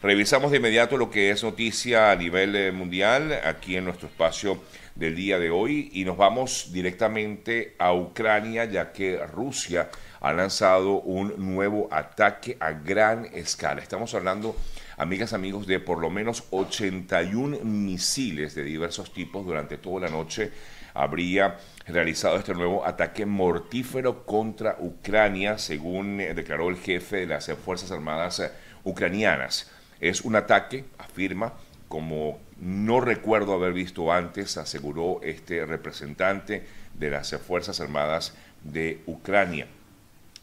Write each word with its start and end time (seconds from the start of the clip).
Revisamos 0.00 0.52
de 0.52 0.58
inmediato 0.58 0.96
lo 0.96 1.10
que 1.10 1.30
es 1.30 1.42
noticia 1.42 2.12
a 2.12 2.14
nivel 2.14 2.54
eh, 2.54 2.70
mundial 2.70 3.32
aquí 3.44 3.74
en 3.74 3.84
nuestro 3.84 4.06
espacio 4.06 4.62
del 4.94 5.16
día 5.16 5.40
de 5.40 5.50
hoy 5.50 5.90
y 5.92 6.04
nos 6.04 6.16
vamos 6.16 6.70
directamente 6.72 7.74
a 7.80 7.92
Ucrania 7.92 8.64
ya 8.64 8.92
que 8.92 9.18
Rusia 9.26 9.90
ha 10.20 10.32
lanzado 10.32 11.00
un 11.00 11.34
nuevo 11.52 11.88
ataque 11.90 12.56
a 12.60 12.70
gran 12.70 13.24
escala. 13.34 13.82
Estamos 13.82 14.14
hablando, 14.14 14.54
amigas, 14.98 15.32
amigos, 15.32 15.66
de 15.66 15.80
por 15.80 15.98
lo 15.98 16.10
menos 16.10 16.44
81 16.50 17.58
misiles 17.64 18.54
de 18.54 18.62
diversos 18.62 19.12
tipos 19.12 19.44
durante 19.44 19.78
toda 19.78 20.06
la 20.06 20.10
noche. 20.10 20.52
Habría 20.94 21.58
realizado 21.88 22.36
este 22.36 22.54
nuevo 22.54 22.86
ataque 22.86 23.26
mortífero 23.26 24.24
contra 24.24 24.76
Ucrania, 24.78 25.58
según 25.58 26.20
eh, 26.20 26.34
declaró 26.34 26.68
el 26.68 26.76
jefe 26.76 27.16
de 27.16 27.26
las 27.26 27.50
Fuerzas 27.64 27.90
Armadas 27.90 28.38
eh, 28.38 28.50
ucranianas. 28.84 29.72
Es 30.00 30.22
un 30.22 30.36
ataque, 30.36 30.84
afirma, 30.98 31.54
como 31.88 32.38
no 32.60 33.00
recuerdo 33.00 33.54
haber 33.54 33.72
visto 33.72 34.12
antes, 34.12 34.56
aseguró 34.56 35.20
este 35.22 35.64
representante 35.64 36.66
de 36.94 37.10
las 37.10 37.30
Fuerzas 37.36 37.80
Armadas 37.80 38.34
de 38.62 39.00
Ucrania. 39.06 39.66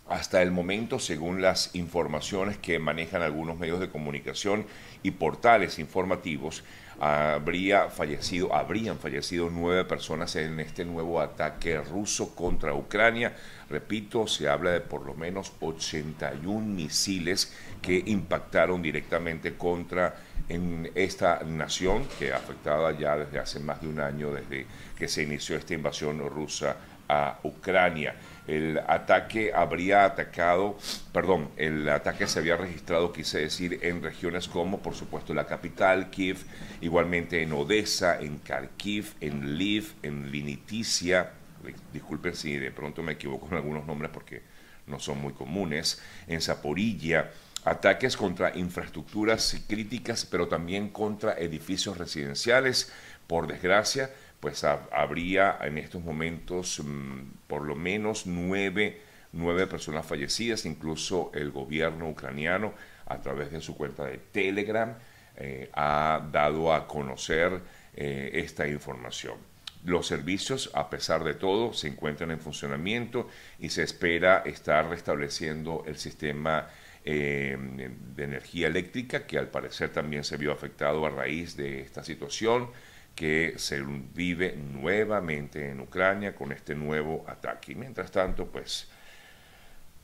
Hasta 0.07 0.43
el 0.43 0.51
momento, 0.51 0.99
según 0.99 1.41
las 1.41 1.73
informaciones 1.73 2.57
que 2.57 2.77
manejan 2.77 3.23
algunos 3.23 3.57
medios 3.57 3.79
de 3.79 3.89
comunicación 3.89 4.67
y 5.01 5.09
portales 5.11 5.79
informativos, 5.79 6.63
habría 6.99 7.89
fallecido, 7.89 8.53
habrían 8.53 8.99
fallecido 8.99 9.49
nueve 9.49 9.83
personas 9.83 10.35
en 10.35 10.59
este 10.59 10.85
nuevo 10.85 11.19
ataque 11.19 11.81
ruso 11.81 12.35
contra 12.35 12.75
Ucrania. 12.75 13.35
Repito, 13.67 14.27
se 14.27 14.47
habla 14.47 14.71
de 14.71 14.81
por 14.81 15.07
lo 15.07 15.15
menos 15.15 15.53
81 15.59 16.59
misiles 16.63 17.51
que 17.81 18.03
impactaron 18.05 18.83
directamente 18.83 19.55
contra 19.55 20.17
en 20.47 20.91
esta 20.93 21.41
nación 21.43 22.07
que 22.19 22.31
afectada 22.31 22.91
ya 22.91 23.17
desde 23.17 23.39
hace 23.39 23.59
más 23.59 23.81
de 23.81 23.87
un 23.87 23.99
año 23.99 24.31
desde 24.31 24.67
que 24.95 25.07
se 25.07 25.23
inició 25.23 25.57
esta 25.57 25.73
invasión 25.73 26.19
rusa 26.29 26.77
a 27.07 27.39
Ucrania. 27.43 28.15
El 28.47 28.79
ataque 28.87 29.51
habría 29.53 30.05
atacado, 30.05 30.77
perdón, 31.11 31.49
el 31.57 31.89
ataque 31.89 32.27
se 32.27 32.39
había 32.39 32.57
registrado, 32.57 33.11
quise 33.11 33.39
decir, 33.39 33.79
en 33.81 34.03
regiones 34.03 34.47
como, 34.47 34.79
por 34.79 34.93
supuesto, 34.93 35.33
la 35.33 35.47
capital, 35.47 36.09
Kiev, 36.09 36.37
igualmente 36.81 37.41
en 37.41 37.53
Odessa, 37.53 38.19
en 38.19 38.39
Kharkiv, 38.39 39.15
en 39.21 39.55
Lviv, 39.55 39.93
en 40.03 40.31
Liniticia, 40.31 41.31
disculpen 41.91 42.35
si 42.35 42.57
de 42.57 42.71
pronto 42.71 43.01
me 43.01 43.13
equivoco 43.13 43.47
en 43.47 43.55
algunos 43.55 43.85
nombres 43.85 44.11
porque 44.13 44.41
no 44.87 44.99
son 44.99 45.19
muy 45.19 45.33
comunes, 45.33 46.01
en 46.27 46.41
Zaporilla, 46.41 47.31
ataques 47.63 48.15
contra 48.15 48.55
infraestructuras 48.55 49.59
críticas, 49.67 50.25
pero 50.25 50.47
también 50.47 50.89
contra 50.89 51.33
edificios 51.33 51.97
residenciales, 51.97 52.91
por 53.25 53.47
desgracia, 53.47 54.11
pues 54.45 54.63
habría 54.63 55.57
en 55.63 55.79
estos 55.79 56.03
momentos 56.03 56.79
mm, 56.79 57.47
por 57.47 57.63
lo 57.63 57.73
menos 57.75 58.27
nueve, 58.27 59.01
personas 59.67 60.05
fallecidas, 60.05 60.67
incluso 60.67 61.31
el 61.33 61.49
gobierno 61.49 62.07
ucraniano 62.07 62.75
a 63.07 63.19
través 63.21 63.49
de 63.49 63.59
su 63.59 63.75
cuenta 63.75 64.05
de 64.05 64.19
Telegram 64.19 64.93
eh, 65.35 65.71
ha 65.73 66.29
dado 66.31 66.71
a 66.71 66.87
conocer 66.87 67.59
eh, 67.95 68.29
esta 68.35 68.67
información. 68.67 69.33
Los 69.83 70.05
servicios, 70.05 70.69
a 70.75 70.91
pesar 70.91 71.23
de 71.23 71.33
todo, 71.33 71.73
se 71.73 71.87
encuentran 71.87 72.29
en 72.29 72.39
funcionamiento 72.39 73.27
y 73.57 73.69
se 73.69 73.81
espera 73.81 74.43
estar 74.45 74.87
restableciendo 74.87 75.83
el 75.87 75.97
sistema 75.97 76.67
eh, 77.03 77.57
de 78.15 78.23
energía 78.23 78.67
eléctrica, 78.67 79.25
que 79.25 79.39
al 79.39 79.47
parecer 79.47 79.89
también 79.89 80.23
se 80.23 80.37
vio 80.37 80.51
afectado 80.51 81.03
a 81.03 81.09
raíz 81.09 81.57
de 81.57 81.81
esta 81.81 82.03
situación 82.03 82.69
que 83.15 83.53
se 83.57 83.81
vive 83.81 84.55
nuevamente 84.55 85.71
en 85.71 85.79
Ucrania 85.79 86.35
con 86.35 86.51
este 86.51 86.75
nuevo 86.75 87.23
ataque. 87.27 87.71
Y 87.71 87.75
mientras 87.75 88.11
tanto, 88.11 88.45
pues 88.45 88.89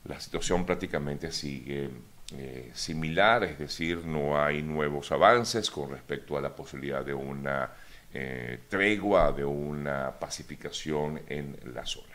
la 0.04 0.18
situación 0.18 0.64
prácticamente 0.64 1.30
sigue 1.30 1.90
eh, 2.34 2.70
similar, 2.74 3.44
es 3.44 3.58
decir, 3.58 3.98
no 4.06 4.42
hay 4.42 4.62
nuevos 4.62 5.12
avances 5.12 5.70
con 5.70 5.90
respecto 5.90 6.38
a 6.38 6.40
la 6.40 6.56
posibilidad 6.56 7.04
de 7.04 7.12
una 7.12 7.70
eh, 8.14 8.60
tregua, 8.68 9.32
de 9.32 9.44
una 9.44 10.18
pacificación 10.18 11.20
en 11.28 11.56
la 11.74 11.84
zona. 11.84 12.14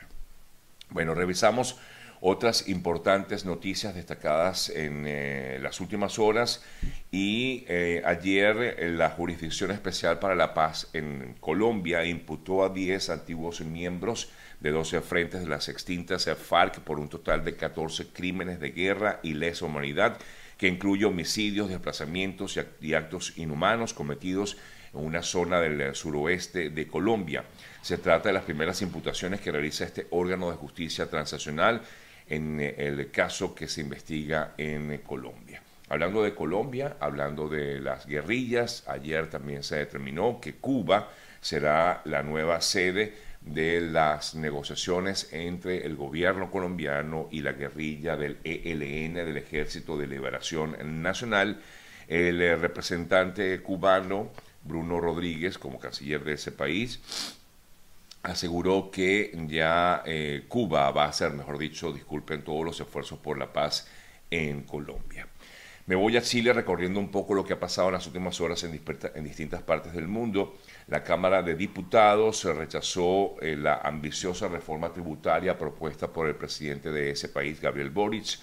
Bueno, 0.89 1.13
revisamos 1.13 1.77
otras 2.21 2.67
importantes 2.67 3.45
noticias 3.45 3.93
destacadas 3.95 4.69
en 4.69 5.05
eh, 5.07 5.59
las 5.61 5.79
últimas 5.79 6.17
horas 6.19 6.63
y 7.11 7.63
eh, 7.67 8.01
ayer 8.05 8.75
eh, 8.77 8.91
la 8.91 9.09
Jurisdicción 9.11 9.71
Especial 9.71 10.19
para 10.19 10.35
la 10.35 10.53
Paz 10.53 10.89
en 10.93 11.35
Colombia 11.39 12.05
imputó 12.05 12.63
a 12.63 12.69
10 12.69 13.09
antiguos 13.09 13.61
miembros 13.61 14.31
de 14.59 14.71
12 14.71 15.01
frentes 15.01 15.41
de 15.41 15.47
las 15.47 15.69
extintas 15.69 16.25
FARC 16.25 16.79
por 16.79 16.99
un 16.99 17.09
total 17.09 17.45
de 17.45 17.55
14 17.55 18.07
crímenes 18.07 18.59
de 18.59 18.71
guerra 18.71 19.19
y 19.21 19.33
lesa 19.33 19.65
humanidad 19.65 20.17
que 20.57 20.67
incluye 20.67 21.05
homicidios, 21.05 21.69
desplazamientos 21.69 22.57
y 22.81 22.93
actos 22.95 23.37
inhumanos 23.37 23.93
cometidos 23.93 24.57
en 24.93 25.05
una 25.05 25.21
zona 25.21 25.59
del 25.59 25.93
suroeste 25.93 26.71
de 26.71 26.87
Colombia. 26.87 27.43
Se 27.81 27.99
trata 27.99 28.29
de 28.29 28.33
las 28.33 28.43
primeras 28.43 28.81
imputaciones 28.81 29.39
que 29.39 29.51
realiza 29.51 29.85
este 29.85 30.07
órgano 30.09 30.49
de 30.49 30.57
justicia 30.57 31.07
transnacional 31.07 31.83
en 32.29 32.59
eh, 32.59 32.75
el 32.77 33.11
caso 33.11 33.53
que 33.55 33.67
se 33.67 33.81
investiga 33.81 34.53
en 34.57 34.91
eh, 34.91 35.01
Colombia. 35.01 35.61
Hablando 35.89 36.21
de 36.21 36.35
Colombia, 36.35 36.97
hablando 36.99 37.47
de 37.47 37.79
las 37.79 38.05
guerrillas, 38.05 38.83
ayer 38.87 39.29
también 39.29 39.63
se 39.63 39.77
determinó 39.77 40.41
que 40.41 40.55
Cuba 40.55 41.09
será 41.39 42.01
la 42.05 42.23
nueva 42.23 42.59
sede 42.59 43.13
de 43.41 43.79
las 43.79 44.35
negociaciones 44.35 45.29
entre 45.31 45.85
el 45.85 45.95
gobierno 45.95 46.51
colombiano 46.51 47.29
y 47.31 47.41
la 47.41 47.53
guerrilla 47.53 48.17
del 48.17 48.37
ELN, 48.43 49.13
del 49.13 49.37
Ejército 49.37 49.97
de 49.97 50.07
Liberación 50.07 51.01
Nacional. 51.01 51.61
El 52.07 52.41
eh, 52.41 52.55
representante 52.55 53.61
cubano, 53.61 54.31
Bruno 54.63 54.99
Rodríguez, 54.99 55.57
como 55.57 55.79
canciller 55.79 56.23
de 56.23 56.33
ese 56.33 56.51
país, 56.51 56.99
aseguró 58.27 58.91
que 58.91 59.31
ya 59.47 60.03
eh, 60.05 60.45
Cuba 60.47 60.91
va 60.91 61.05
a 61.05 61.09
hacer, 61.09 61.31
mejor 61.31 61.57
dicho, 61.57 61.91
disculpen 61.91 62.43
todos 62.43 62.65
los 62.65 62.79
esfuerzos 62.79 63.19
por 63.19 63.37
la 63.37 63.51
paz 63.51 63.87
en 64.29 64.63
Colombia. 64.63 65.27
Me 65.85 65.95
voy 65.95 66.17
a 66.17 66.21
Chile 66.21 66.51
recorriendo 66.51 66.99
un 66.99 67.09
poco 67.09 67.33
lo 67.33 67.45
que 67.45 67.53
ha 67.53 67.59
pasado 67.59 67.87
en 67.87 67.93
las 67.93 68.05
últimas 68.05 68.41
horas 68.41 68.61
en, 68.65 69.23
distintas 69.23 69.61
partes 69.61 69.93
del 69.93 70.09
mundo. 70.09 70.57
La 70.87 71.01
Cámara 71.01 71.41
de 71.41 71.55
Diputados 71.55 72.43
rechazó 72.43 73.35
eh, 73.41 73.55
la 73.55 73.75
ambiciosa 73.75 74.49
reforma 74.49 74.91
tributaria 74.91 75.57
propuesta 75.57 76.11
por 76.11 76.27
el 76.27 76.35
presidente 76.35 76.91
de 76.91 77.11
ese 77.11 77.29
país, 77.29 77.61
Gabriel 77.61 77.89
Boric 77.89 78.37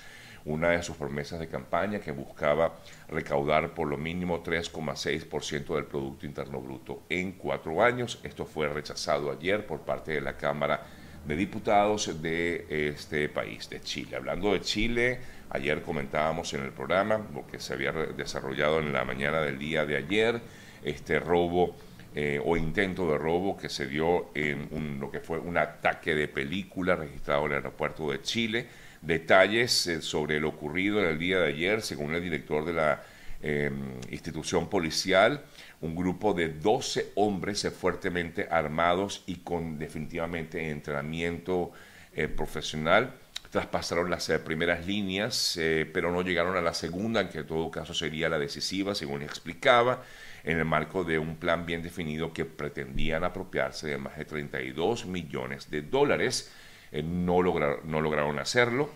una 0.45 0.71
de 0.71 0.83
sus 0.83 0.97
promesas 0.97 1.41
de 1.41 1.49
campaña 1.49 2.01
que 2.01 2.13
buscaba 2.13 2.77
recaudar 3.09 3.73
por 3.73 3.89
lo 3.89 3.97
mínimo 3.97 4.43
3,6% 4.43 5.75
del 5.75 5.87
Producto 5.87 6.27
Interno 6.27 6.61
Bruto 6.61 7.03
en 7.09 7.33
cuatro 7.33 7.83
años. 7.83 8.21
Esto 8.23 8.45
fue 8.45 8.69
rechazado 8.69 9.31
ayer 9.31 9.67
por 9.67 9.81
parte 9.81 10.13
de 10.13 10.21
la 10.21 10.37
Cámara 10.37 10.83
de 11.27 11.37
Diputados 11.37 12.21
de 12.21 12.67
este 12.91 13.31
país, 13.31 13.71
de 13.71 13.81
Chile. 13.81 14.17
Hablando 14.17 14.53
de 14.53 14.61
Chile, 14.61 15.21
ayer 15.49 15.81
comentábamos 15.81 16.53
en 16.53 16.63
el 16.63 16.73
programa 16.73 17.27
lo 17.33 17.47
que 17.47 17.59
se 17.59 17.73
había 17.73 17.93
desarrollado 17.93 18.81
en 18.81 18.93
la 18.93 19.05
mañana 19.05 19.41
del 19.41 19.59
día 19.59 19.87
de 19.87 19.97
ayer, 19.97 20.43
este 20.83 21.19
robo 21.19 21.75
eh, 22.15 22.39
o 22.45 22.59
intento 22.59 23.11
de 23.11 23.17
robo 23.17 23.57
que 23.57 23.71
se 23.71 23.87
dio 23.87 24.31
en 24.35 25.01
lo 25.01 25.11
que 25.11 25.21
fue 25.21 25.39
un 25.39 25.57
ataque 25.57 26.15
de 26.15 26.29
película 26.29 26.95
registrado 26.95 27.47
en 27.47 27.53
el 27.53 27.57
aeropuerto 27.57 28.11
de 28.11 28.21
Chile 28.21 28.84
detalles 29.07 29.87
eh, 29.87 30.03
sobre 30.03 30.41
lo 30.41 30.49
ocurrido 30.49 31.01
en 31.01 31.07
el 31.07 31.19
día 31.19 31.39
de 31.39 31.49
ayer, 31.49 31.83
según 31.83 32.15
el 32.15 32.23
director 32.23 32.65
de 32.65 32.73
la 32.73 33.03
em, 33.43 34.01
institución 34.11 34.69
policial, 34.69 35.45
un 35.81 35.95
grupo 35.95 36.33
de 36.33 36.49
12 36.49 37.13
hombres 37.17 37.69
fuertemente 37.79 38.49
armados 38.51 39.23
y 39.27 39.37
con 39.37 39.79
definitivamente 39.79 40.71
entrenamiento 40.71 41.73
eh, 42.15 42.29
profesional. 42.29 43.15
Traspasaron 43.51 44.11
las 44.11 44.29
eh, 44.31 44.39
primeras 44.39 44.87
líneas, 44.87 45.59
pero 45.93 46.11
no 46.11 46.23
llegaron 46.23 46.57
a 46.57 46.61
la 46.61 46.75
segunda, 46.75 47.29
que 47.29 47.39
en 47.39 47.47
todo 47.47 47.71
caso 47.71 47.95
sería 47.95 48.29
la 48.29 48.39
decisiva, 48.39 48.95
según 48.95 49.23
explicaba, 49.23 50.03
en 50.43 50.59
el 50.59 50.65
marco 50.65 51.05
de 51.05 51.19
un 51.19 51.37
plan 51.37 51.65
bien 51.65 51.83
definido 51.83 52.33
que 52.33 52.45
pretendían 52.45 53.25
apropiarse 53.25 53.89
de 53.89 53.99
más 53.99 54.17
de 54.17 54.25
32 54.25 55.07
millones 55.07 55.71
de 55.71 55.83
dólares. 55.83 56.53
Eh, 56.95 57.03
no, 57.03 57.43
no 57.43 58.01
lograron 58.01 58.39
hacerlo. 58.39 58.89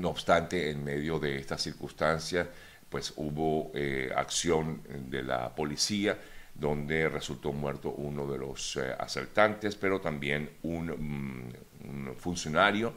No 0.00 0.08
obstante, 0.08 0.70
en 0.70 0.82
medio 0.82 1.18
de 1.18 1.38
estas 1.38 1.62
circunstancias, 1.62 2.46
pues 2.88 3.12
hubo 3.16 3.70
eh, 3.74 4.10
acción 4.16 4.82
de 5.10 5.22
la 5.22 5.54
policía 5.54 6.18
donde 6.54 7.06
resultó 7.08 7.52
muerto 7.52 7.90
uno 7.90 8.26
de 8.26 8.38
los 8.38 8.76
eh, 8.76 8.94
asaltantes, 8.98 9.76
pero 9.76 10.00
también 10.00 10.48
un, 10.62 10.86
mm, 10.86 12.14
funcionario 12.16 12.94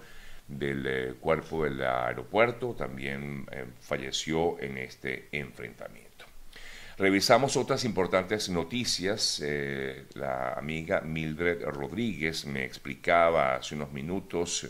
del 0.48 1.16
cuerpo 1.20 1.66
del 1.66 1.82
aeropuerto 1.82 2.74
también 2.74 3.46
falleció 3.80 4.60
en 4.60 4.78
este 4.78 5.30
enfrentamiento. 5.32 6.26
Revisamos 6.98 7.58
otras 7.58 7.86
importantes 7.86 8.50
noticias. 8.50 9.42
Eh, 9.44 10.06
la 10.14 10.54
amiga 10.54 11.02
Mildred 11.02 11.64
Rodríguez 11.64 12.46
me 12.46 12.64
explicaba 12.64 13.56
hace 13.56 13.76
unos 13.76 13.92
minutos 13.92 14.68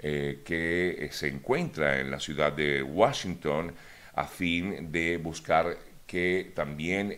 eh, 0.00 0.40
eh, 0.40 0.42
que 0.44 1.08
se 1.12 1.28
encuentra 1.28 1.98
en 2.00 2.10
la 2.10 2.20
ciudad 2.20 2.52
de 2.52 2.82
Washington 2.82 3.74
a 4.14 4.26
fin 4.26 4.92
de 4.92 5.16
buscar 5.16 5.76
que 6.06 6.52
también 6.54 7.16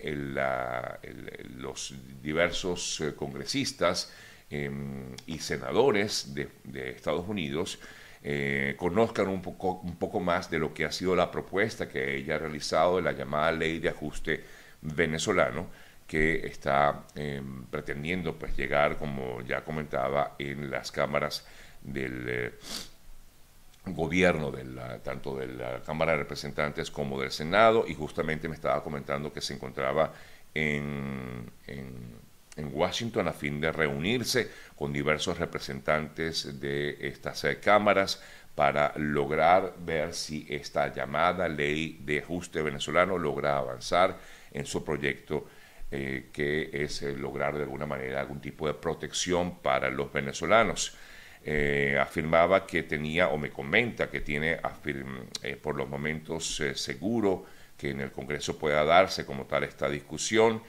los 1.57 1.95
diversos 2.23 3.03
congresistas 3.17 4.13
em, 4.51 5.15
y 5.27 5.39
senadores 5.39 6.35
de, 6.35 6.49
Estados 6.91 7.29
Unidos 7.29 7.79
eh, 8.23 8.75
conozcan 8.77 9.29
un 9.29 9.41
poco, 9.41 9.81
un 9.85 9.97
poco 9.97 10.19
más 10.21 10.51
de 10.51 10.59
lo 10.59 10.75
que 10.75 10.85
ha 10.85 10.93
sido 10.93 11.15
la 11.15 11.31
propuesta 11.31 11.89
que 11.89 12.17
ella 12.17 12.35
ha 12.35 12.39
realizado 12.39 12.97
de 12.97 13.03
la 13.03 13.13
llamada 13.13 13.53
ley 13.53 13.79
de 13.79 13.91
ajuste 13.91 14.43
venezolano 14.83 15.69
que 16.07 16.47
está 16.47 17.05
em, 17.15 17.67
pretendiendo 17.67 18.37
pues 18.37 18.57
llegar, 18.57 18.99
como 18.99 19.41
ya 19.43 19.63
comentaba, 19.65 20.35
en 20.41 20.69
las 20.69 20.91
cámaras 20.91 21.47
del 21.83 22.27
eh, 22.29 22.53
gobierno, 23.87 24.51
de 24.51 24.65
tanto 25.01 25.37
de 25.37 25.49
la 25.49 25.83
Cámara 25.83 26.13
de 26.13 26.19
Representantes 26.19 26.91
como 26.91 27.21
del 27.21 27.31
Senado, 27.31 27.85
y 27.87 27.95
justamente 27.95 28.49
me 28.49 28.55
estaba 28.55 28.83
comentando 28.83 29.33
que 29.33 29.41
se 29.41 29.55
encontraba 29.55 30.13
en 30.55 31.51
en 32.57 32.71
Washington 32.73 33.29
a 33.29 33.33
fin 33.33 33.61
de 33.61 33.73
reunirse 33.73 34.51
con 34.77 34.93
diversos 34.93 35.39
representantes 35.39 36.61
de 36.61 36.97
estas 37.01 37.45
eh, 37.45 37.59
cámaras 37.59 38.23
para 38.55 38.93
lograr 38.97 39.75
ver 39.79 40.13
si 40.13 40.47
esta 40.49 40.93
llamada 40.93 41.49
ley 41.49 41.99
de 42.05 42.21
ajuste 42.21 42.63
venezolano 42.63 43.17
logra 43.17 43.57
avanzar 43.57 44.19
en 44.53 44.67
su 44.67 44.85
proyecto 44.85 45.47
eh, 45.91 46.29
que 46.33 46.71
es 46.73 47.03
lograr 47.03 47.57
de 47.57 47.63
alguna 47.63 47.87
manera 47.87 48.21
algún 48.21 48.41
tipo 48.41 48.67
de 48.67 48.75
protección 48.75 49.59
para 49.59 49.91
los 49.91 50.13
venezolanos. 50.13 50.97
Afirmaba 52.01 52.67
que 52.67 52.83
tenía, 52.83 53.29
o 53.29 53.39
me 53.39 53.51
comenta 53.51 54.11
que 54.11 54.21
tiene 54.21 54.59
por 55.63 55.75
los 55.77 55.89
momentos 55.89 56.63
seguro 56.75 57.47
que 57.77 57.91
en 57.91 58.01
el 58.01 58.13
Congreso 58.13 58.59
pueda 58.59 58.85
darse 58.85 59.25
como 59.25 59.47
tal 59.47 59.65
esta 59.65 59.89
discusión 59.89 60.63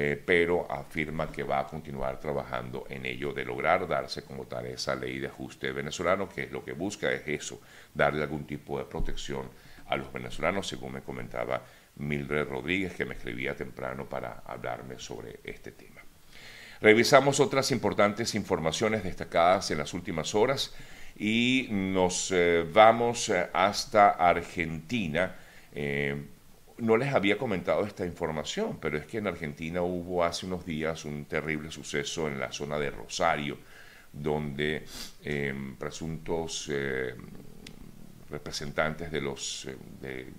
eh, 0.00 0.22
pero 0.24 0.70
afirma 0.70 1.32
que 1.32 1.42
va 1.42 1.60
a 1.60 1.66
continuar 1.66 2.20
trabajando 2.20 2.84
en 2.90 3.06
ello 3.06 3.32
de 3.32 3.44
lograr 3.44 3.88
darse 3.88 4.22
como 4.22 4.46
tal 4.46 4.66
esa 4.66 4.94
ley 4.94 5.18
de 5.18 5.28
ajuste 5.28 5.72
venezolano, 5.72 6.28
que 6.28 6.46
lo 6.46 6.62
que 6.62 6.72
busca 6.72 7.10
es 7.10 7.26
eso, 7.26 7.60
darle 7.94 8.22
algún 8.22 8.46
tipo 8.46 8.78
de 8.78 8.84
protección 8.84 9.48
a 9.86 9.96
los 9.96 10.12
venezolanos, 10.12 10.68
según 10.68 10.92
me 10.92 11.00
comentaba 11.00 11.62
Mildred 11.96 12.46
Rodríguez, 12.46 12.94
que 12.94 13.06
me 13.06 13.14
escribía 13.14 13.56
temprano 13.56 14.06
para 14.06 14.42
hablarme 14.44 14.98
sobre 14.98 15.40
este 15.42 15.72
tema. 15.72 15.97
Revisamos 16.80 17.40
otras 17.40 17.70
importantes 17.72 18.34
informaciones 18.34 19.02
destacadas 19.02 19.70
en 19.70 19.78
las 19.78 19.94
últimas 19.94 20.34
horas 20.34 20.74
y 21.16 21.66
nos 21.70 22.30
eh, 22.30 22.64
vamos 22.72 23.28
eh, 23.30 23.48
hasta 23.52 24.10
Argentina. 24.10 25.36
No 26.78 26.96
les 26.96 27.12
había 27.12 27.36
comentado 27.36 27.84
esta 27.84 28.06
información, 28.06 28.78
pero 28.80 28.96
es 28.96 29.06
que 29.06 29.18
en 29.18 29.26
Argentina 29.26 29.82
hubo 29.82 30.24
hace 30.24 30.46
unos 30.46 30.64
días 30.64 31.04
un 31.04 31.24
terrible 31.24 31.72
suceso 31.72 32.28
en 32.28 32.38
la 32.38 32.52
zona 32.52 32.78
de 32.78 32.90
Rosario, 32.90 33.58
donde 34.12 34.84
presuntos 35.76 36.70
representantes 38.30 39.10
de 39.10 39.20
los 39.20 39.68
de, 40.00 40.32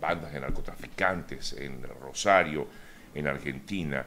bandas 0.00 0.32
de 0.32 0.40
narcotraficantes 0.40 1.54
en 1.54 1.82
Rosario, 1.82 2.66
en 3.14 3.26
Argentina, 3.26 4.06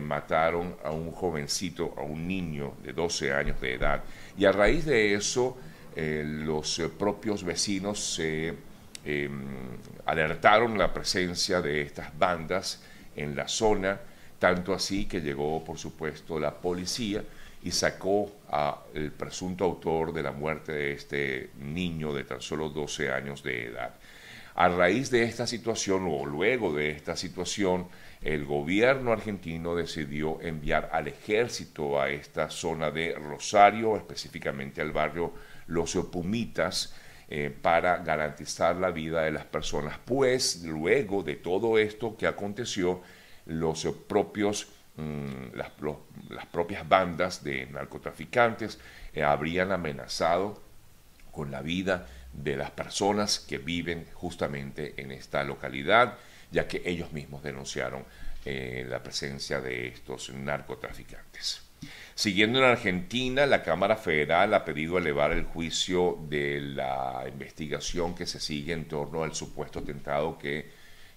mataron 0.00 0.76
a 0.84 0.90
un 0.90 1.12
jovencito, 1.12 1.92
a 1.98 2.00
un 2.02 2.26
niño 2.26 2.74
de 2.82 2.94
12 2.94 3.32
años 3.32 3.60
de 3.60 3.74
edad. 3.74 4.02
Y 4.38 4.46
a 4.46 4.52
raíz 4.52 4.86
de 4.86 5.14
eso, 5.14 5.58
eh, 5.94 6.24
los 6.26 6.78
eh, 6.78 6.88
propios 6.88 7.44
vecinos 7.44 8.18
Em, 9.06 9.78
alertaron 10.04 10.76
la 10.76 10.92
presencia 10.92 11.62
de 11.62 11.80
estas 11.80 12.18
bandas 12.18 12.82
en 13.14 13.36
la 13.36 13.46
zona, 13.46 14.00
tanto 14.40 14.74
así 14.74 15.06
que 15.06 15.20
llegó, 15.20 15.62
por 15.62 15.78
supuesto, 15.78 16.40
la 16.40 16.52
policía 16.52 17.22
y 17.62 17.70
sacó 17.70 18.32
al 18.50 19.12
presunto 19.12 19.64
autor 19.64 20.12
de 20.12 20.24
la 20.24 20.32
muerte 20.32 20.72
de 20.72 20.92
este 20.92 21.50
niño 21.60 22.12
de 22.12 22.24
tan 22.24 22.40
solo 22.40 22.68
12 22.68 23.12
años 23.12 23.44
de 23.44 23.66
edad. 23.66 23.94
A 24.58 24.68
raíz 24.68 25.10
de 25.10 25.22
esta 25.22 25.46
situación 25.46 26.08
o 26.08 26.24
luego 26.24 26.72
de 26.72 26.88
esta 26.88 27.14
situación, 27.14 27.88
el 28.22 28.46
gobierno 28.46 29.12
argentino 29.12 29.74
decidió 29.74 30.40
enviar 30.40 30.88
al 30.94 31.08
ejército 31.08 32.00
a 32.00 32.08
esta 32.08 32.48
zona 32.48 32.90
de 32.90 33.14
Rosario, 33.16 33.98
específicamente 33.98 34.80
al 34.80 34.92
barrio 34.92 35.34
Los 35.66 35.94
Pumitas, 36.10 36.94
eh, 37.28 37.54
para 37.60 37.98
garantizar 37.98 38.76
la 38.76 38.90
vida 38.92 39.24
de 39.24 39.32
las 39.32 39.44
personas, 39.44 39.98
pues 40.02 40.62
luego 40.64 41.22
de 41.22 41.36
todo 41.36 41.76
esto 41.76 42.16
que 42.16 42.26
aconteció, 42.26 43.02
los 43.44 43.84
propios, 44.08 44.68
mm, 44.96 45.54
las, 45.54 46.46
propias 46.46 46.88
bandas 46.88 47.44
de 47.44 47.66
narcotraficantes 47.66 48.78
eh, 49.12 49.22
habrían 49.22 49.70
amenazado 49.70 50.62
con 51.30 51.50
la 51.50 51.60
vida 51.60 52.06
de 52.32 52.56
las 52.56 52.70
personas 52.70 53.38
que 53.38 53.58
viven 53.58 54.06
justamente 54.14 54.94
en 54.96 55.10
esta 55.10 55.42
localidad, 55.44 56.18
ya 56.50 56.68
que 56.68 56.82
ellos 56.84 57.12
mismos 57.12 57.42
denunciaron 57.42 58.04
eh, 58.44 58.86
la 58.88 59.02
presencia 59.02 59.60
de 59.60 59.88
estos 59.88 60.30
narcotraficantes. 60.30 61.62
Siguiendo 62.14 62.58
en 62.58 62.64
Argentina, 62.64 63.44
la 63.44 63.62
Cámara 63.62 63.96
Federal 63.96 64.54
ha 64.54 64.64
pedido 64.64 64.96
elevar 64.96 65.32
el 65.32 65.44
juicio 65.44 66.18
de 66.28 66.60
la 66.60 67.24
investigación 67.28 68.14
que 68.14 68.26
se 68.26 68.40
sigue 68.40 68.72
en 68.72 68.86
torno 68.86 69.22
al 69.22 69.34
supuesto 69.34 69.80
atentado 69.80 70.38
que, 70.38 70.70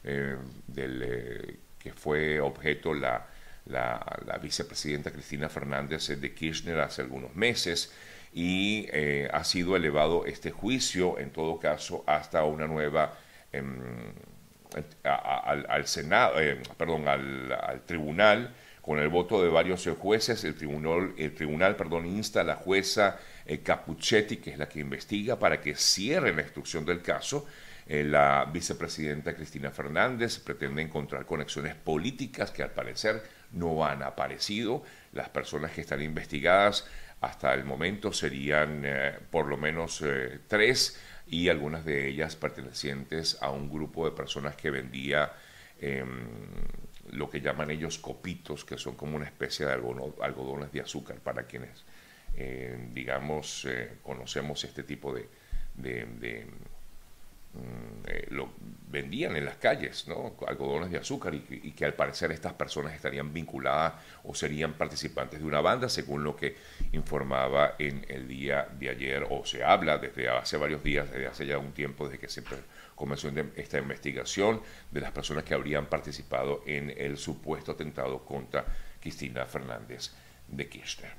eh, 0.04 0.36
del, 0.68 1.02
eh, 1.04 1.56
que 1.80 1.94
fue 1.94 2.42
objeto 2.42 2.94
la, 2.94 3.28
la, 3.66 4.40
vicepresidenta 4.42 5.12
Cristina 5.12 5.48
Fernández 5.48 6.08
de 6.08 6.34
Kirchner 6.34 6.80
hace 6.80 7.02
algunos 7.02 7.36
meses 7.36 7.94
y 8.34 8.88
eh, 8.92 9.30
ha 9.32 9.44
sido 9.44 9.76
elevado 9.76 10.26
este 10.26 10.52
juicio, 10.52 11.20
en 11.20 11.32
todo 11.32 11.60
caso, 11.60 12.04
hasta 12.08 12.44
una 12.44 12.68
nueva... 12.68 13.18
Em, 13.52 13.80
al, 15.04 15.88
Senado, 15.88 16.36
perdón, 16.78 17.08
al, 17.08 17.52
al 17.52 17.82
tribunal 17.88 18.54
con 18.90 18.98
el 18.98 19.10
voto 19.10 19.44
de 19.44 19.50
varios 19.50 19.88
jueces, 20.00 20.44
el 20.44 20.56
tribunal, 20.56 21.14
el 21.16 21.36
tribunal 21.36 21.76
perdón, 21.76 22.08
insta 22.08 22.42
a 22.42 22.44
la 22.44 22.56
jueza 22.56 23.20
eh, 23.46 23.60
Capuchetti, 23.60 24.38
que 24.38 24.50
es 24.50 24.58
la 24.58 24.68
que 24.68 24.80
investiga, 24.80 25.38
para 25.38 25.62
que 25.62 25.76
cierre 25.76 26.34
la 26.34 26.42
instrucción 26.42 26.86
del 26.86 27.04
caso. 27.04 27.46
Eh, 27.90 28.06
la 28.06 28.46
vicepresidenta 28.46 29.36
Cristina 29.36 29.72
Fernández 29.72 30.40
pretende 30.40 30.82
encontrar 30.82 31.26
conexiones 31.26 31.76
políticas 31.76 32.52
que 32.52 32.64
al 32.64 32.72
parecer 32.72 33.22
no 33.52 33.86
han 33.86 34.04
aparecido. 34.04 34.84
Las 35.12 35.28
personas 35.30 35.72
que 35.72 35.82
están 35.82 36.02
investigadas 36.02 36.88
hasta 37.20 37.54
el 37.54 37.66
momento 37.66 38.14
serían 38.14 38.84
eh, 38.86 39.18
por 39.30 39.48
lo 39.48 39.58
menos 39.58 40.02
tres 40.48 41.02
y 41.28 41.50
algunas 41.50 41.84
de 41.84 42.08
ellas 42.08 42.36
pertenecientes 42.36 43.38
a 43.42 43.52
un 43.52 43.70
grupo 43.70 44.06
de 44.06 44.16
personas 44.16 44.56
que 44.56 44.72
vendía 44.72 45.34
em, 45.80 46.28
lo 47.12 47.30
que 47.30 47.42
llaman 47.42 47.72
ellos 47.72 47.98
copitos, 47.98 48.66
que 48.66 48.78
son 48.78 48.96
como 48.96 49.16
una 49.16 49.26
especie 49.26 49.66
de 49.66 49.74
algodones 49.74 50.72
de 50.72 50.82
azúcar 50.82 51.18
para 51.18 51.44
quienes, 51.44 51.84
eh, 52.36 52.90
digamos, 52.94 53.66
eh, 53.66 53.98
conocemos 54.04 54.64
este 54.64 54.84
tipo 54.84 55.14
de, 55.14 55.28
eh, 58.06 58.28
lo 58.30 58.52
vendían 58.90 59.36
en 59.36 59.46
las 59.46 59.58
calles, 59.58 60.08
¿no? 60.08 60.36
Algodones 60.48 60.92
de 60.92 60.98
azúcar 60.98 61.34
y, 61.34 61.44
y, 61.50 61.72
que 61.72 61.86
al 61.86 61.94
parecer 61.94 62.32
estas 62.32 62.54
personas 62.54 62.94
estarían 62.94 63.34
vinculadas 63.34 63.94
o 64.24 64.34
serían 64.36 64.74
participantes 64.74 65.40
de 65.40 65.46
una 65.46 65.62
banda, 65.62 65.90
según 65.90 66.24
lo 66.24 66.36
que 66.36 66.56
informaba 66.92 67.76
en 67.80 68.06
el 68.08 68.28
día 68.28 68.68
de 68.80 68.90
ayer, 68.90 69.26
o 69.30 69.46
se 69.46 69.64
habla 69.64 69.98
desde 69.98 70.30
hace 70.30 70.58
varios 70.58 70.84
días, 70.84 71.10
desde 71.12 71.28
hace 71.28 71.46
ya 71.46 71.58
un 71.58 71.72
tiempo, 71.72 72.06
desde 72.06 72.20
que 72.20 72.30
se 72.30 72.44
comenzó 72.96 73.30
esta 73.56 73.78
investigación 73.78 74.62
de 74.92 75.02
las 75.02 75.12
personas 75.12 75.44
que 75.44 75.54
habrían 75.54 75.88
participado 75.88 76.64
en 76.66 76.94
el 76.98 77.18
supuesto 77.18 77.72
atentado 77.72 78.24
contra 78.26 78.66
Cristina 79.00 79.46
Fernández 79.46 80.12
de 80.48 80.68
Kirchner. 80.68 81.19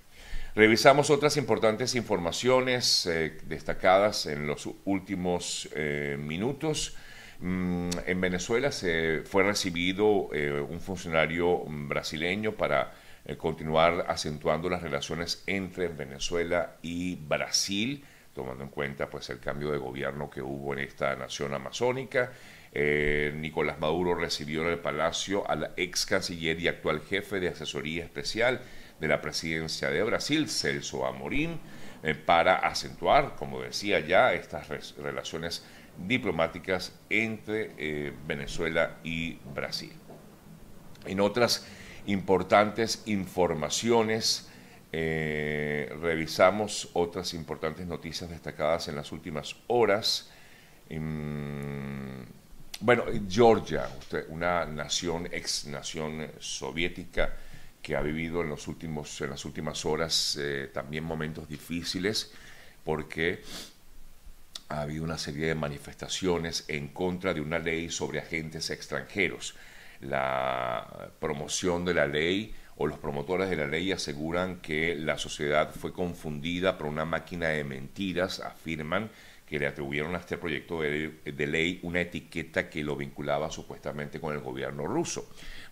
Revisamos 0.55 1.11
otras 1.11 1.37
importantes 1.37 1.95
informaciones 1.95 3.07
eh, 3.07 3.39
destacadas 3.45 4.27
en 4.27 4.49
los 4.49 4.69
últimos 4.85 5.69
eh, 5.77 6.17
minutos. 6.19 6.97
Mm, 7.39 7.91
en 8.05 8.21
Venezuela 8.21 8.73
se 8.73 9.23
fue 9.25 9.45
recibido 9.45 10.29
eh, 10.33 10.61
un 10.61 10.81
funcionario 10.81 11.63
brasileño 11.67 12.53
para 12.53 12.93
continuar 13.37 14.07
acentuando 14.09 14.69
las 14.69 14.83
relaciones 14.83 15.45
entre 15.47 15.89
Venezuela 15.89 16.79
y 16.83 17.15
Brasil 17.17 18.03
tomando 18.35 18.65
en 18.65 18.71
cuenta 18.71 19.11
pues 19.11 19.29
el 19.29 19.39
cambio 19.39 19.71
de 19.71 19.79
gobierno 19.79 20.31
que 20.31 20.41
hubo 20.41 20.73
en 20.73 20.81
esta 20.81 21.15
nación 21.15 21.53
amazónica. 21.53 22.33
Nicolás 22.73 23.79
Maduro 23.79 24.15
recibió 24.15 24.63
en 24.63 24.69
el 24.69 24.79
Palacio 24.79 25.49
al 25.49 25.73
ex 25.77 26.07
canciller 26.07 26.59
y 26.61 26.69
actual 26.69 27.03
jefe 27.03 27.41
de 27.41 27.49
asesoría 27.49 28.05
especial 28.05 28.63
de 29.01 29.09
la 29.09 29.21
presidencia 29.21 29.91
de 29.91 30.03
Brasil, 30.03 30.49
Celso 30.49 31.07
Amorín, 31.07 31.59
eh, 32.03 32.15
para 32.15 32.57
acentuar, 32.57 33.35
como 33.37 33.61
decía 33.61 34.01
ya, 34.01 34.33
estas 34.35 34.69
relaciones 34.97 35.65
diplomáticas 35.97 36.99
entre 37.09 37.73
eh, 37.77 38.13
Venezuela 38.27 38.99
y 39.03 39.39
Brasil. 39.55 39.93
En 41.07 41.21
otras 41.21 41.67
importantes 42.07 43.03
informaciones, 43.07 44.49
eh, 44.93 45.95
revisamos 46.01 46.91
otras 46.95 47.33
importantes 47.35 47.87
noticias 47.87 48.29
destacadas 48.29 48.89
en 48.89 48.97
las 48.97 49.13
últimas 49.13 49.57
horas. 49.67 50.31
bueno, 52.81 53.05
Georgia, 53.29 53.89
una 54.29 54.65
nación, 54.65 55.29
ex 55.31 55.67
nación 55.67 56.29
soviética, 56.39 57.35
que 57.83 57.97
ha 57.97 58.01
vivido 58.03 58.43
en, 58.43 58.49
los 58.49 58.69
últimos, 58.69 59.21
en 59.21 59.31
las 59.31 59.45
últimas 59.45 59.85
horas 59.85 60.39
eh, 60.41 60.71
también 60.73 61.05
momentos 61.05 61.49
difíciles 61.49 62.33
porque 62.85 63.43
ha 64.69 64.83
habido 64.83 65.05
una 65.05 65.19
serie 65.19 65.47
de 65.47 65.55
manifestaciones 65.55 66.65
en 66.69 66.89
contra 66.89 67.35
de 67.35 67.41
una 67.41 67.59
ley 67.59 67.91
sobre 67.91 68.21
agentes 68.21 68.71
extranjeros. 68.71 69.55
La 70.01 71.11
promoción 71.19 71.85
de 71.85 71.95
la 71.95 72.07
ley 72.07 72.55
o 72.77 72.87
los 72.87 72.99
promotores 72.99 73.51
de 73.51 73.57
la 73.57 73.67
ley 73.67 73.93
aseguran 73.93 74.61
que 74.61 74.95
la 74.95 75.19
sociedad 75.19 75.75
fue 75.75 75.93
confundida 75.93 76.79
por 76.79 76.87
una 76.87 77.05
máquina 77.05 77.49
de 77.49 77.65
mentiras, 77.65 78.41
afirman 78.41 79.11
que 79.47 79.59
le 79.59 79.67
atribuyeron 79.67 80.15
a 80.15 80.19
este 80.19 80.39
proyecto 80.39 80.81
de, 80.81 81.21
de 81.25 81.47
ley 81.47 81.81
una 81.83 82.01
etiqueta 82.01 82.71
que 82.71 82.85
lo 82.85 82.95
vinculaba 82.95 83.51
supuestamente 83.51 84.21
con 84.21 84.33
el 84.33 84.41
gobierno 84.41 84.87
ruso 84.87 85.29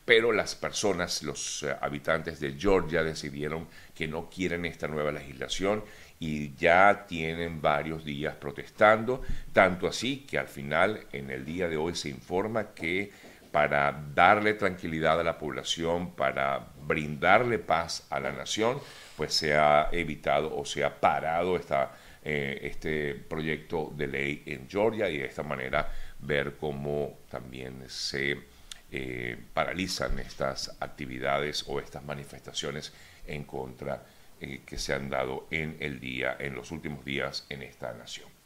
pero 0.09 0.33
las 0.33 0.55
personas, 0.55 1.23
los 1.23 1.65
eh, 1.65 1.77
habitantes 1.83 2.41
de 2.41 2.55
Georgia 2.59 3.03
decidieron 3.03 3.69
que 3.95 4.09
no 4.09 4.31
quieren 4.31 4.65
esta 4.65 4.88
nueva 4.88 5.12
legislación 5.12 5.85
y 6.19 6.55
ya 6.55 7.05
tienen 7.07 7.61
varios 7.61 8.07
días 8.07 8.35
protestando, 8.37 9.21
tanto 9.53 9.87
así 9.87 10.25
que 10.27 10.38
al 10.38 10.49
final, 10.49 11.05
en 11.12 11.31
el 11.31 11.45
día 11.45 11.69
de 11.69 11.77
hoy, 11.77 11.95
se 11.95 12.09
informa 12.09 12.73
que 12.73 13.12
para 13.53 14.03
darle 14.15 14.55
tranquilidad 14.55 15.21
a 15.21 15.25
la 15.25 15.37
población, 15.37 16.15
para 16.15 16.69
brindarle 16.87 17.59
paz 17.59 18.07
a 18.09 18.19
la 18.19 18.33
nación, 18.33 18.81
pues 19.15 19.35
se 19.35 19.57
ha 19.57 19.91
evitado 19.93 20.57
o 20.57 20.65
se 20.65 20.85
ha 20.85 21.00
parado 21.00 21.55
esta, 21.55 21.93
eh, 22.25 22.59
este 22.62 23.15
proyecto 23.15 23.93
de 23.95 24.07
ley 24.07 24.43
en 24.47 24.71
Georgia 24.71 25.11
y 25.11 25.19
de 25.19 25.27
esta 25.27 25.43
manera 25.43 25.93
ver 26.19 26.57
cómo 26.57 27.19
también 27.29 27.85
se 27.88 28.57
eh, 28.90 29.37
paralizan 29.52 30.18
estas 30.18 30.76
actividades 30.80 31.64
o 31.66 31.80
estas 31.80 32.04
manifestaciones 32.04 32.92
en 33.26 33.45
contra 33.45 34.02
eh, 34.40 34.62
que 34.64 34.78
se 34.78 34.95
han 34.95 35.11
dado 35.11 35.47
en 35.50 35.76
el 35.80 36.00
día, 36.00 36.37
en 36.38 36.54
los 36.54 36.71
últimos 36.71 37.04
días 37.04 37.45
en 37.49 37.62
esta 37.62 37.92
nación. 37.92 38.38